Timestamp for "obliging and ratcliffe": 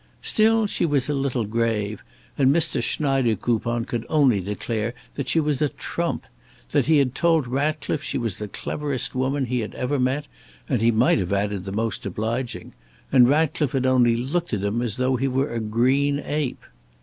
12.07-13.73